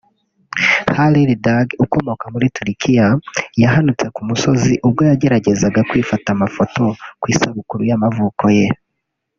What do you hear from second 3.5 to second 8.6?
yahanutse ku musozi ubwo yageragezaga kwifata amafoto ku isabukuru y’amavuko